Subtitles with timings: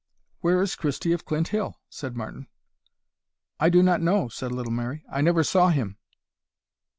[0.39, 2.47] "Where is Christie of Clint hill?" said Martin.
[3.59, 5.99] "I do not know," said little Mary; "I never saw him."